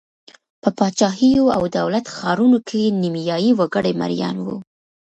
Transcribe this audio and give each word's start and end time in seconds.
په 0.61 0.69
پاچاهیو 0.77 1.45
او 1.55 1.63
دولت 1.77 2.05
ښارونو 2.15 2.59
کې 2.67 2.81
نیمايي 3.01 3.51
وګړي 3.59 3.93
مریان 4.01 4.35
وو. 4.45 4.57